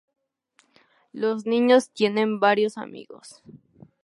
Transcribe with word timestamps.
Los 1.13 1.45
niños 1.45 1.91
tienen 1.91 2.39
varios 2.39 2.79
amigos. 2.79 3.43